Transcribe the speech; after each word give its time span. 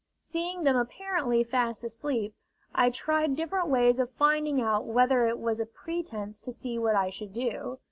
Seeing 0.19 0.63
them 0.63 0.75
apparently 0.75 1.43
fast 1.43 1.83
asleep, 1.83 2.33
I 2.73 2.89
tried 2.89 3.35
different 3.35 3.67
ways 3.67 3.99
of 3.99 4.09
finding 4.09 4.59
out 4.59 4.85
whether 4.85 5.27
it 5.27 5.37
was 5.37 5.59
a 5.59 5.65
pretence 5.67 6.39
to 6.39 6.51
see 6.51 6.79
what 6.79 6.95
I 6.95 7.11
should 7.11 7.33
do. 7.33 7.77